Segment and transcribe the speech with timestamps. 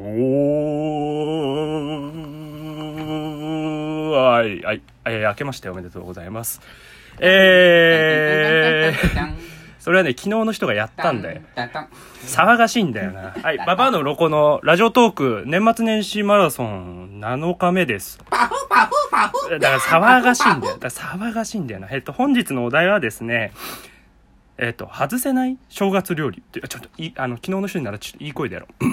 [0.00, 0.06] は
[4.46, 6.62] い、はい、えー、明けましておめでとうございます。
[7.18, 9.34] えー、
[9.78, 11.42] それはね、昨日の人がやったんだよ。
[12.24, 13.34] 騒がしいんだよな。
[13.42, 18.24] はい、ババアのロコのラジオトーク、年末年始マラソン7日目です。
[18.30, 20.78] パフパフパフだから騒がしいんだよ。
[20.78, 21.88] だ騒がしいんだよな。
[21.90, 23.52] えっと、本日のお題はですね、
[24.56, 28.84] えっと、外せない正月料理ちょっといい、あの、昨日の人にならちょっといい声でやろう。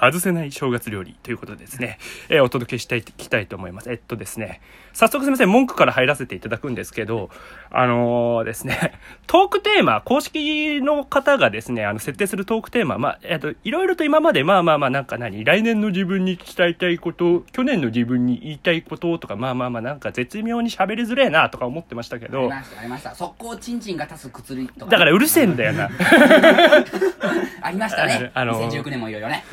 [0.00, 1.98] 外せない正月料理ということでですね、
[2.28, 3.90] えーお届けしていきたいと思います。
[3.90, 4.60] えっとですね、
[4.92, 7.30] 早速すみません、文句から入らせていただくんですけど、
[7.70, 8.94] あのーですね、
[9.26, 23.14] トークテーマ、公式の方がですね、あの、設定するトークテーマ、まあ、えっと、いろいろと今まで、まあまあまあ、なんか何、来年の自分に伝えたいこと、去年の自分に言いたいこととか、まあまあまあ、なんか絶妙に喋りづれえなとか思ってましたけど、ありましたありました。
[23.14, 24.90] 速攻チンチンが足す薬とか。
[24.90, 25.90] だからうるせえんだよな。
[27.62, 28.30] ありましたね。
[28.34, 29.44] あの2019年もいろいろね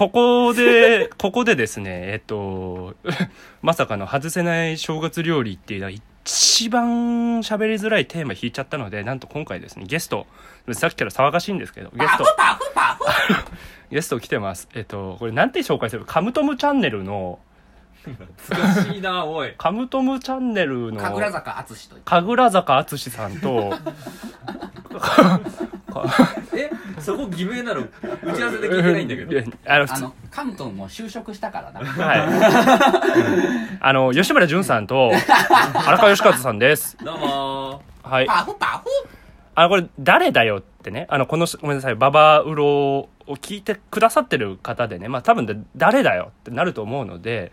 [0.00, 2.94] ここで、 ここでですね、えっと、
[3.60, 10.26] まさかの外せない正月料理っていうのは一番喋りづらいテーマ引いちゃったので、なんと今回ですね、ゲスト、
[10.72, 12.24] さっきから騒がしいんですけど、ゲスト、
[13.92, 14.70] ゲスト来てます。
[14.74, 16.06] えっと、これなんて紹介する？
[16.06, 17.38] カムトムチャンネルの、
[18.48, 19.54] 難しいなおい。
[19.58, 23.74] カムトムチャンネルの、神楽坂淳と神楽坂淳さんと、
[26.56, 26.70] え
[27.00, 27.82] そこ偽名なの？
[28.22, 29.52] 打ち合わせで聞いてないんだけど。
[29.66, 31.80] あの、関東も就職したからな。
[31.80, 33.78] はい。
[33.80, 35.10] あの、吉村淳さんと、
[35.86, 36.96] 荒川義和さんです。
[37.02, 38.26] どうもはい。
[38.26, 38.90] パフパフ
[39.54, 47.52] あの、これ、誰だよってね、あの、この、ごめんなさい、ババウロを聞いてくださってる方でね、まあ多分で、誰だよってなると思うので、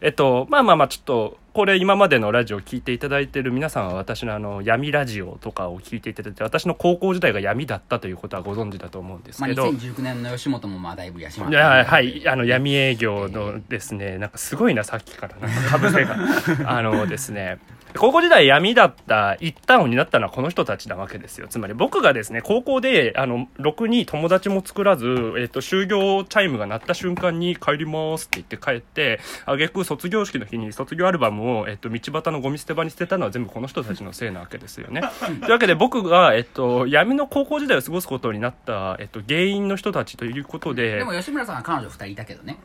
[0.00, 16.16] えっと、まあまあまあ、ちょっと、これ今までのラジオを聞いていただいてる皆さんは私のあの、闇ラジオとかを聞いていただいて、私の高校時代が闇だったということはご存知だと思うんですまあけど、2019年の吉本もまあだいぶやしまいやはい、あの、闇営業のですね、なんかすごいな、さっきから、なんか、かぶせが。
[16.70, 17.58] あのですね、
[17.98, 21.48] 高校時代闇だった一端を担ったのはこの人たちなわけですよ。
[21.48, 25.06] つまり僕がですね、高校で、あの、ろくに友達も作らず、
[25.38, 35.00] えっと、就業チャイムが鳴った瞬間に帰りますって言って帰って、あげく卒業式の日に卒業アルバムを、えっと、道端のゴミ捨て場に捨てたのは全部この人たちのせいなわけですよね。
[35.40, 42.58] というわけで僕が、えっと、闇の高校時代を過ごすことになった、えっと、原因の人たちということで、でも吉村さんは彼女2人いたけどね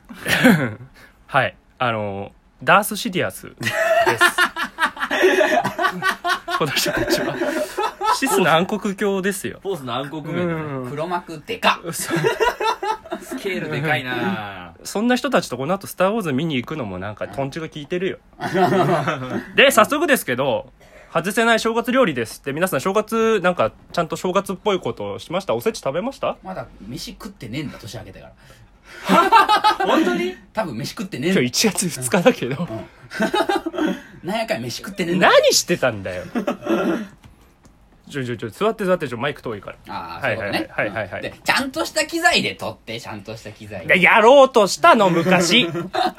[1.26, 1.56] はい。
[1.80, 2.32] あの、
[2.64, 3.74] ダース・シディアスです。
[6.58, 7.36] この人たちは。
[8.16, 9.60] シスの暗黒教ですよ。
[9.64, 10.62] ポーズの暗黒う面だね。
[10.88, 10.90] ん。
[10.90, 11.92] 黒幕でかっ。
[11.94, 12.12] そ
[13.22, 14.74] スケールでかいな。
[14.84, 18.18] そんな人たちとこの後、スター・ウォーズ見に行くのもなんか、トンチが効いてるよ。
[19.56, 20.72] で、早速ですけど、
[21.14, 25.54] 外せない正月料理ですって、皆さん正月、なんか、ちゃんと正月っぽいことをしました？
[25.56, 26.38] おせち食べました？
[26.44, 28.34] まだ飯食ってねえんだ年明けてから。
[29.86, 30.36] 本当に？
[30.54, 31.42] 多分飯食ってねえんだ。
[31.42, 32.68] 今日1月2日だけど、
[34.24, 36.24] なんやかんや飯食ってねえんだ何してたんだよ。
[38.10, 39.78] ちょちょちょ、座って座ってちょ、マイク遠いから。
[39.88, 45.68] ああそういうことねはいはいはいはいはいでちゃんとした機材で撮ってちゃんとした機材ででやろうとしたの、昔。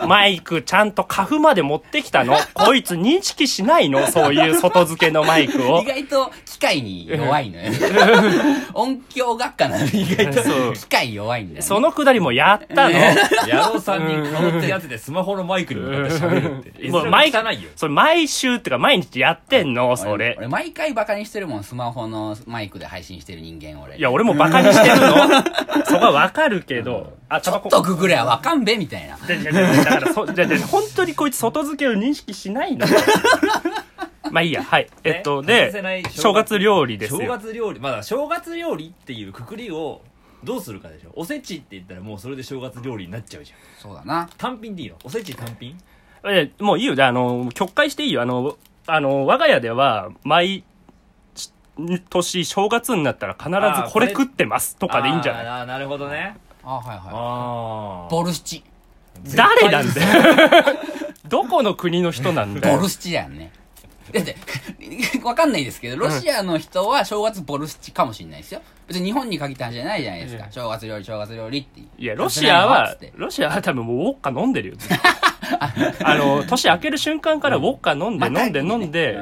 [0.06, 2.36] マイク、ちゃんとカフまで持ってきたの。
[2.54, 5.84] こいつ認識しないのそういう外付けのマイクを意。
[5.84, 7.72] 外と機械に弱いのよ
[8.74, 12.94] 音響学科なのに意外そうと機械弱いんだよ、ね、そのくだりもやったの。
[13.46, 20.34] 野郎さんに顔ってやつでスマホのマイクに向かって喋るってもう毎汚いよそれ毎週ってか毎日やってんの、それ。
[20.36, 25.14] 俺俺毎回バカにしてるもんスマホのマイクで配信してる人間俺いや、俺もバカにしてるの。
[25.84, 27.12] そこはわかるけど。
[27.28, 32.86] あ、ちょっとググればわかんべみたいなだからそ、でで本当にこいつ外付けを認識しないの。
[34.34, 34.88] まあいいや、はい。
[35.04, 36.58] えっと、ね外せないで、正月。
[36.58, 37.38] 料理です正よ。
[37.38, 37.78] 月料理。
[37.80, 40.00] まだ正月料理っていうくくりを
[40.42, 41.10] どうするかでしょ。
[41.14, 43.58] おせちって言ったらもうそれで正月料理になっちゃうじゃん。
[43.80, 44.28] そうだな。
[44.36, 44.96] 単品でいいの？
[45.04, 45.78] おせち単品？
[46.24, 46.94] え、もういいよ。
[46.94, 48.22] であの、曲解していいよ。
[48.22, 48.56] あの、
[48.86, 50.64] あの、我が家では、毎
[52.10, 54.76] 年正月になったら必ずこれ食ってます。
[54.76, 55.46] とかでいいんじゃない？
[55.46, 56.36] あーなるほどね。
[56.62, 58.64] あはいはあいボルシチ。
[59.36, 60.16] 誰なんだ
[60.72, 60.76] よ。
[61.28, 62.76] どこの国の人なんだよ。
[62.76, 62.88] ボル。
[62.88, 63.52] シチだよね
[64.14, 64.36] だって
[65.24, 68.62] わかんないですけどロシアの人は正月ボルシチかもしれないですよ。
[68.86, 70.44] 別に日本に限った話じゃないじゃないですか。
[70.44, 70.52] うん。
[70.52, 71.80] 正月料理正月料理って。
[71.80, 74.76] いや、ロシアはつって、ロシアは多分もうウォッカ飲んでるよ。
[74.76, 79.18] ずっとあの、年明ける瞬間からウォッカ飲んで飲んで飲んで、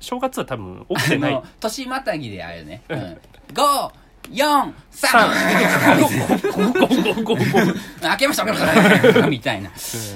[0.00, 1.32] 正月は多分起きてない。
[1.32, 1.44] あの。
[1.60, 2.98] 年またぎであるね、うん、
[3.52, 3.92] 5
[4.30, 5.32] 4、三3、
[8.00, 8.66] 開けました、開けま
[9.12, 9.70] した、みたいな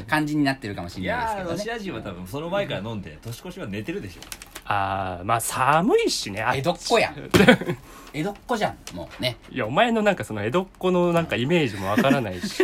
[0.09, 1.59] 感じになってるかもしいれないですけどね。
[1.63, 4.21] シア人は多分その前から飲んで年越しは寝てるでしょ
[4.67, 6.43] あー、まあ寒いしね。
[6.43, 7.15] あ江戸っ子やん。
[8.13, 9.37] 江戸っ子じゃん、もうね。
[9.51, 12.63] いや、お前のなんかその江戸っ子のなんかイメージもわからないし。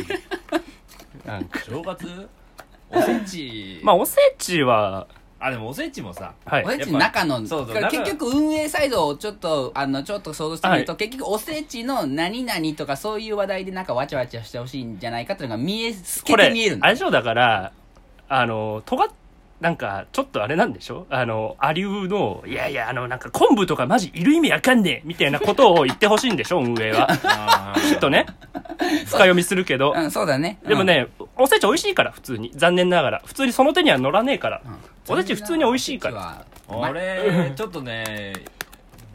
[1.27, 2.29] なんか正月？
[2.95, 5.07] おせちまあおせちは
[5.45, 6.65] あでもおせちもさはい。
[6.65, 17.73] おせちの中のそうそうこれ結局運営サイドをちょっとあのちょっと想像してみると、は結局おせちの何々とかそういう話題でなんかわちゃわちゃしてほしいんじゃないかっていうのが見え透けこれて見えるんだあれでしょだから
[18.29, 19.09] あの尖っ
[19.63, 21.07] なんかちょっとあれなんでしょ？
[21.09, 26.61] あのアリューのいやいやあのなんか昆布とかマジいる意味わかんねえみたいなことを言ってほしいんでしょ？
[26.61, 27.77] 運営は。
[27.89, 28.27] きっとね。
[29.07, 29.95] 深読みするけど。
[29.97, 30.59] うんそうだね。
[30.67, 31.07] でもね、
[31.37, 32.51] おせち美味しいから普通に。
[32.57, 33.23] 残念ながら。
[33.25, 34.63] 普通にその手には乗らねえから、
[35.09, 36.15] うん、おせち普通に美味しいから。
[36.15, 36.45] ら
[36.91, 38.33] 俺ちょっとね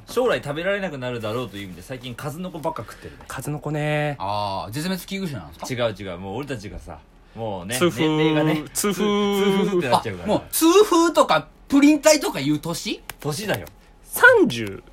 [0.06, 3.26] 将来食べられなくなるだろうという意味で最近数の子ばっか食ってるね。
[3.28, 4.16] 数の子ね。
[4.20, 5.88] ああ絶滅危惧種なんですか？
[5.88, 6.18] 違う違う。
[6.18, 7.00] もう俺たちがさ
[7.38, 9.06] もうね痛風年齢がね痛風。
[9.06, 10.28] 痛風ってなっちゃうから。
[10.28, 13.02] もう痛風とかプリン体とかいう年？
[13.20, 13.68] 年だよ。
[14.14, 14.84] 3030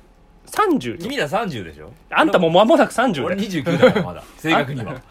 [0.45, 1.91] 30君ら30でしょ？
[2.11, 4.23] あんたもう間もなく30俺で29だからまだ。
[4.37, 5.01] 正確には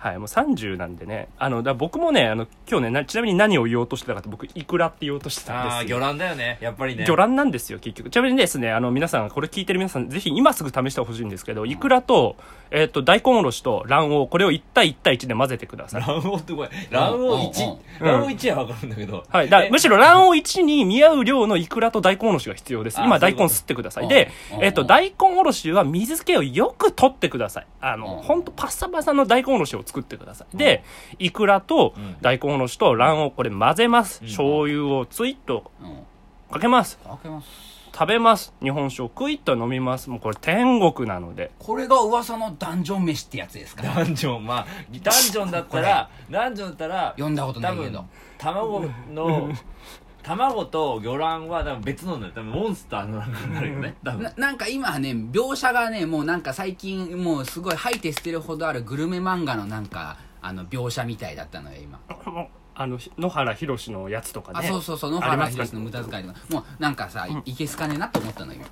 [0.00, 1.28] はいもう30なんでね。
[1.38, 5.98] あのだ僕もねあの今日ねなちなみに何を言おうとしてたかって僕イクラって言おうとしてたんああですよ。
[5.98, 6.56] 魚卵だよね。
[6.62, 7.04] やっぱりね。
[7.04, 8.08] 魚卵なんですよ結局。
[8.08, 12.36] ちなみにですねあの皆さんこれ聞いてる皆さんぜひ今すぐ試してほしいんですけどイクラと,、
[12.70, 16.02] えっと大根おろしと卵黄これを1対1対1で混ぜてください。
[16.02, 17.70] 卵黄ってこれ卵黄うんうん1
[18.00, 18.06] うん。
[18.06, 19.24] 卵黄1は分かるんだけど。
[19.28, 19.70] はい、だえ。
[19.70, 22.98] むしろ卵黄1に見合う量のイクラと大根おろしが必要です。
[23.02, 24.04] 今大根吸ってください。
[24.04, 27.66] うんで、うんえっと、大根おろしは水気をよく取ってください。
[27.82, 28.22] あの、うん。
[28.22, 30.56] ほんとパッサパサの大根おろしを作ってください。
[30.56, 30.84] で、
[31.18, 34.20] イクラとうん大根おろしと卵黄これ混ぜます。
[34.22, 35.98] うん醤油をツイッとうん
[36.52, 36.98] かけます。
[37.04, 37.48] 開けます
[37.92, 38.54] 食べます。
[38.62, 40.08] 日本酒をクイッと飲みます。
[40.10, 41.50] もうこれ天国なので。
[41.58, 43.82] これが噂のダンジョン飯ってやつですか？
[43.82, 44.66] ダンジョンまあ
[45.02, 48.04] ダンジョンだったらダンジョンだったら読んだことな多分いけど
[48.38, 49.50] 卵の
[50.22, 52.32] 卵と魚卵は多分別のだよ。
[52.34, 53.96] 多分モンスターのなんかになるよね。
[54.04, 54.22] 多分。
[54.22, 62.00] ななんか今ね描写がねもうなんか最近もうすごい吐いて捨てるほどあるグルメ漫画のなんかあの描写みたいだったのよ今
[62.74, 64.60] あの、野原宏のやつとかね。
[64.60, 66.38] あそうそうそう野原宏の無駄遣いとか。
[66.48, 68.64] もうなんかさ、いいけすかねえなと思ったの今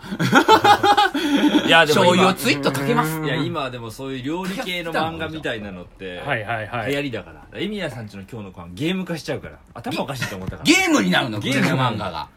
[1.67, 3.21] いやでも醤油今をツイッとかけます。
[3.23, 6.91] いや今はでもそういう料理系の漫画みたいなのってはいはいはい。
[6.91, 7.59] 流行りだから。
[7.59, 9.59] エミヤさんちの今日のご飯ゲーム化しちゃうから。
[9.75, 10.65] 頭おかしいと思ったから。
[10.65, 12.11] ゲームになるのグゲーム漫画。
[12.11, 12.29] が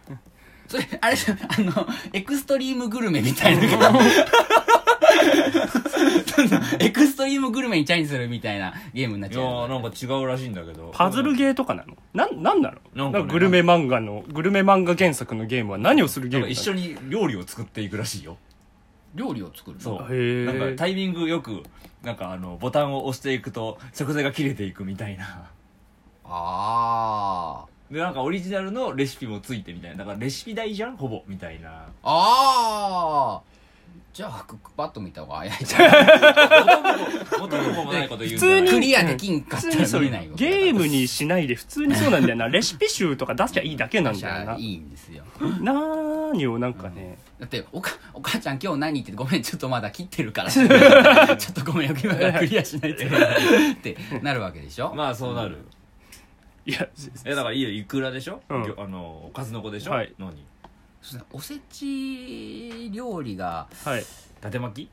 [0.72, 3.64] それあれあのエクストリームグルメみたいな
[6.80, 10.92] エクストリームグルメにチャレンジするみたいなゲームになっいちゃうやーなんか違うらしいんだけど。
[10.94, 11.96] パズルゲーとかなの？
[12.14, 12.78] なん、なんなの？
[12.94, 13.24] なんかね。
[13.24, 18.38] なんかグルメ漫画の、グルメ漫画原作のゲームは何をするゲーム一緒に料理を作っていくらしいよ。
[19.14, 19.82] 料理を作るの？
[19.82, 19.98] そう。
[19.98, 20.46] へー。
[20.46, 21.64] なんかタイミングよく
[22.04, 25.50] なんかあのボタンを押していくと食材が切れていくみたいな。
[26.26, 29.98] あでなんかオリジナルのレシピもついてみたいな。
[29.98, 30.96] だからレシピ代じゃん？
[30.96, 31.24] ほぼ。
[31.28, 31.70] みたいな。
[31.70, 33.42] あああ
[34.14, 35.80] じゃあクックパッド見た方が早いじゃ
[37.38, 38.34] ん元も子もないこと言う。
[38.38, 42.48] 普通にクリアできんかったら見れないよゲームにしないで普通にそうなんだよな。
[42.50, 44.56] レシピ集とか出しちゃいいだけなんだよな。
[44.58, 45.24] いいんですよ。
[45.62, 50.52] なーにをなんかね、だっておかお母ちゃん今日何ってごめんちょっとまだ切ってるから。
[50.52, 50.68] ちょっ
[51.54, 53.06] とごめん今からクリアしないと。
[53.06, 53.08] っ
[53.78, 54.94] てなるわけでしょ？
[54.94, 55.58] まあそうなる、
[56.66, 56.86] いや
[57.24, 57.70] えだからいいよ。
[57.70, 58.76] いくらでしょ、うん。
[58.78, 60.14] あのおかずの子でしょ、はい。
[60.20, 60.34] 何？
[61.02, 61.24] そうですね。
[61.34, 64.04] おせち料理が伊はい。
[64.40, 64.90] 達巻き？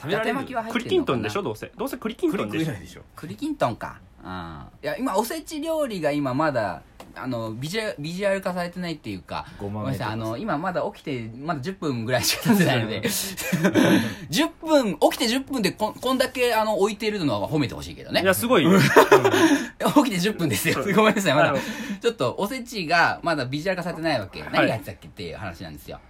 [0.00, 1.42] 食伊達巻きは入って栗きんとんでしょ？
[1.42, 1.72] どうせ。
[1.76, 2.72] どうせ栗きんと栗んでしょ？
[2.72, 3.02] でしょ。
[3.14, 3.98] 栗きんとんか。
[4.24, 6.82] うんいや今おせち料理が今まだ
[7.16, 9.84] あのビジュアビジュアル化されてないっていうかごめん。
[9.84, 10.06] なさい。
[10.08, 13.02] あの今まだ起きてまだ10分ぐらいしか経ってないので。
[14.30, 18.22] 10分起きて10分でこんこんだけあの置いてるのは褒めてほしいけどね。
[18.22, 20.76] いやすごい、 起きて10分ですよ。
[20.94, 21.34] ごめんなさい。
[21.34, 21.54] まだ
[22.00, 24.42] ちょっとおせちがまだビジュアル化されてないわけ。
[24.42, 26.00] 何が入ってたっけっていう話なんですよ。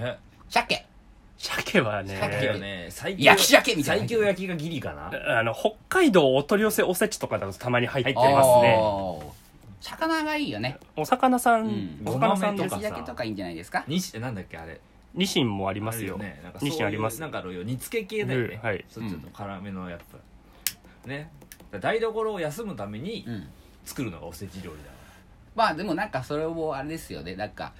[0.00, 0.16] え？
[0.48, 0.86] 鮭。
[1.38, 4.06] 鮭はー、ね鮭はね最強焼き鮭みたいな。
[4.06, 5.38] 最強焼きがギリかな。
[5.38, 8.28] あの北海道お取り寄せおせちとかだとたまに入ってます
[8.62, 8.80] ね
[9.80, 10.78] 魚がいいよね。
[10.96, 12.02] お魚さん、うん。
[12.04, 13.84] お魚さんとかとか焼とかいいんじゃないですか？
[13.86, 14.80] にしなんだっけあれ
[15.14, 16.16] ニシンもありあますよ。
[16.16, 16.40] るね。
[16.42, 17.20] なんかニシンあります。
[17.20, 17.62] なんかあるよ。
[17.62, 18.84] 煮付け系だよね、うんはい。
[18.92, 19.98] ちょっと辛めのや
[21.04, 21.30] つ、ね。
[21.80, 23.48] 台所を休むためにうん。
[23.84, 24.96] 作るのがおせち料理だわ
[25.54, 27.36] まあでもなんかそれもあれですよね。
[27.36, 27.72] なんか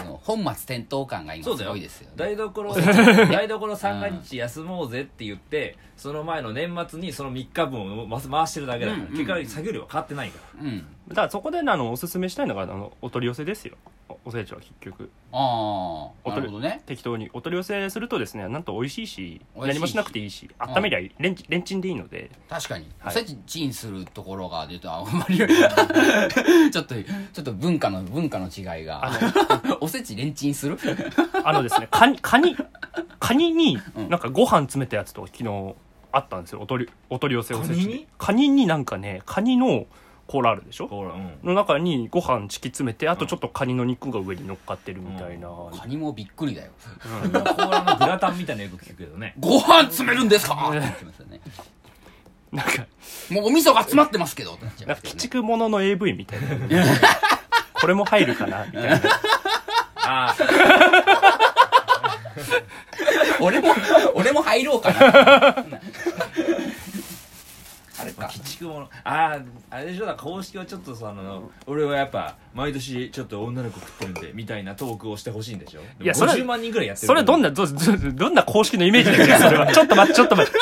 [0.00, 2.14] あの本末転倒感が今すごいですよね。
[2.16, 9.16] 台所 台所三が日休もうぜって言ってその前の年末にその3日分を回回してるだけだから、うんうん。
[9.16, 10.86] 結果作業量は変わってないかうん。
[11.08, 13.76] だからそこであのおすすめしたいのがあのお取り寄せですよ
[14.24, 16.82] おおせちは結局ああなるお取りほどね。
[16.86, 22.30] 適当にお取り寄せするとですねなんと美味しいし何もしなくていいし温めりゃいいレンチレンチンでいいので。
[22.48, 23.14] 確かに、はい。
[23.14, 24.98] おせちチンするところが出た。
[24.98, 25.48] あんまりちょっ
[26.86, 29.10] とちょっと文化の文化の違いが。
[29.80, 30.78] おせちレンチンする？
[31.44, 32.56] あのですねカニカニ
[33.18, 34.08] カニにうん。
[34.10, 35.74] なんかご飯詰めたやつと昨日
[36.12, 36.60] あったんですよ。
[36.60, 38.06] お取りお取り寄せおせちでカニに？
[38.18, 39.86] カニになんかねカニの
[40.30, 40.86] 甲羅あるでしょ？
[40.86, 41.32] ほらうん。
[41.42, 46.70] の中にご飯敷き詰めてあとちょっとカニの肉が上に乗っかってるみたいな、カニもびっくりだよ。
[47.02, 49.34] コーラのグラタンみたいなのよく聞くけどね。
[49.40, 50.68] ご飯詰めるんですか？
[50.68, 51.40] って言ってますよね。
[52.52, 52.86] なんか
[53.30, 56.48] もうお味噌が詰まってますけどってなっちゃいなんか鬼畜ものの AV みたいな。
[57.80, 59.00] これも入るかなみたいな。
[59.96, 60.36] あ
[63.40, 63.68] 俺も
[64.14, 65.06] 俺も入ろうかな。
[65.06, 65.64] あれあ
[68.20, 68.32] か。
[68.34, 75.80] 鬼畜ものあああれでしょだから公式はちょっとさあの俺はやっぱ毎年ちょっと女の子食ってるんでみたいなトークをしてほしいんでしょ。
[76.00, 77.06] いやそれ50万人ぐらいやってる。
[77.06, 77.72] それどんなどど
[78.12, 79.72] どんな公式のイメージだよそれは。
[79.72, 80.58] ちょっと待ってちょっと待って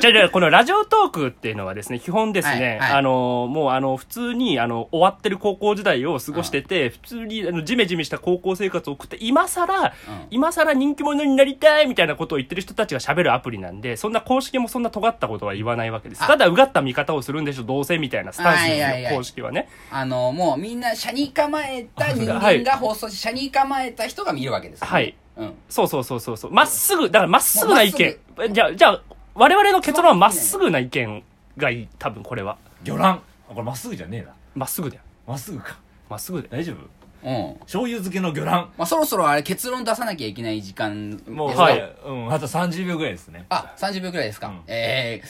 [0.00, 2.92] じゃあじゃあこのラジオトークっていうのはですね基本ですね、はいはい。
[2.98, 9.90] あのもうあの普通にあの終わってる高校時代を過ごしてて、普通にあのジメジメした高校生活を送って今更、うん。
[10.30, 16.24] 今更人気者になりたいみたいなことを言ってる人たちが喋るアプリなんでそんな公式もそんな尖ったことは言わないわけです。
[16.24, 16.26] あ。
[16.26, 19.68] ただうがった見方をするんでしょどうせみたいなスタンスですよ、公式はね。
[19.90, 22.58] あのもうみんな車に構えた人はい。
[22.58, 24.92] 間が放送し車に構えた人が見るわけですよね。
[24.92, 25.14] はい。
[25.36, 25.54] うん。
[25.68, 26.36] そうそうそうそう。
[26.36, 28.16] そうまっすぐだからまっすぐな意見。
[28.52, 29.02] じゃあじゃあ
[29.34, 31.22] 我々の結論はまっすぐな意見
[31.56, 32.58] がいい多分これは。
[32.82, 33.08] 魚卵。
[33.08, 34.32] あこれまっすぐじゃねえな。
[34.54, 35.02] まっすぐだよ。
[35.26, 35.78] まっすぐか。
[36.08, 36.50] まっすぐだよ。
[36.50, 36.76] 大丈夫？
[37.22, 37.54] うん。
[37.60, 38.66] 醤油漬けの魚卵。
[38.76, 41.96] まあ、そろそろあれ結論出さなきゃいけない時間ですもうかはい。
[42.04, 42.32] うん。
[42.32, 43.46] あと30秒ぐらいですね。
[43.50, 44.62] あ30秒くらいですか、うん。
[44.66, 45.26] えー、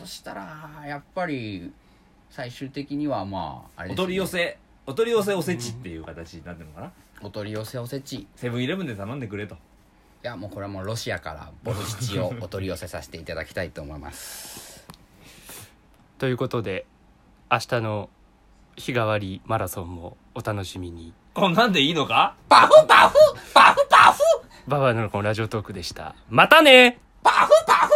[0.00, 1.72] そしたらやっぱり
[2.30, 4.58] 最終的にはまああれです、ね、お取り寄せ。
[4.86, 6.92] お取り寄せおせちっていう形になってるのかな。
[7.20, 8.16] お取り寄せおせち。
[8.16, 9.56] いセブンイレブンで頼んでくれと
[10.28, 14.86] やもうこれはもうロシアからボルシチをお取り寄せさせていただきたいと思います。
[16.18, 16.86] ということで
[17.50, 18.10] 明日の
[18.76, 21.12] 日替わりマラソンもお楽しみに。
[21.34, 22.36] こんなんでいいのか？
[22.48, 23.16] パフパフ
[23.54, 24.20] パフパフ。
[24.66, 26.14] ババアのこのラジオトークでした。
[26.28, 26.98] またね！
[27.22, 27.87] パフパフ